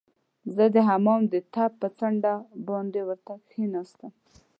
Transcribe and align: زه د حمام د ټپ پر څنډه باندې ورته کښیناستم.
زه 0.55 0.65
د 0.75 0.77
حمام 0.89 1.21
د 1.33 1.35
ټپ 1.53 1.71
پر 1.81 1.91
څنډه 1.97 2.33
باندې 2.67 2.99
ورته 3.07 3.33
کښیناستم. 3.47 4.11